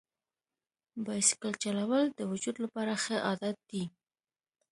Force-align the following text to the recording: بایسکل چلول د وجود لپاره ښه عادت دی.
بایسکل 1.05 1.53
چلول 1.63 2.03
د 2.17 2.19
وجود 2.31 2.55
لپاره 2.63 2.93
ښه 3.03 3.15
عادت 3.27 3.57
دی. 3.69 3.83